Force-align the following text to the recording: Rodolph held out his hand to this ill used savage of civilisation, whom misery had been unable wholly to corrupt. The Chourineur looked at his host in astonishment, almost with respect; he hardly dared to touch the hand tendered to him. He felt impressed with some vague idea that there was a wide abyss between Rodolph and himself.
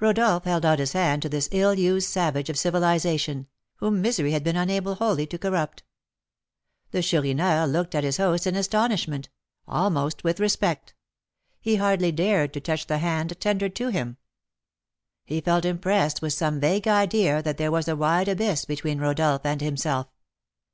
Rodolph 0.00 0.44
held 0.44 0.64
out 0.64 0.78
his 0.78 0.94
hand 0.94 1.20
to 1.20 1.28
this 1.28 1.46
ill 1.52 1.74
used 1.74 2.08
savage 2.08 2.48
of 2.48 2.58
civilisation, 2.58 3.46
whom 3.76 4.00
misery 4.00 4.30
had 4.30 4.42
been 4.42 4.56
unable 4.56 4.94
wholly 4.94 5.26
to 5.26 5.36
corrupt. 5.36 5.82
The 6.92 7.02
Chourineur 7.02 7.66
looked 7.66 7.94
at 7.94 8.02
his 8.02 8.16
host 8.16 8.46
in 8.46 8.56
astonishment, 8.56 9.28
almost 9.68 10.24
with 10.24 10.40
respect; 10.40 10.94
he 11.60 11.76
hardly 11.76 12.12
dared 12.12 12.54
to 12.54 12.62
touch 12.62 12.86
the 12.86 12.96
hand 12.96 13.38
tendered 13.40 13.76
to 13.76 13.88
him. 13.88 14.16
He 15.26 15.42
felt 15.42 15.66
impressed 15.66 16.22
with 16.22 16.32
some 16.32 16.60
vague 16.60 16.88
idea 16.88 17.42
that 17.42 17.58
there 17.58 17.70
was 17.70 17.86
a 17.86 17.94
wide 17.94 18.28
abyss 18.28 18.64
between 18.64 19.00
Rodolph 19.00 19.44
and 19.44 19.60
himself. 19.60 20.06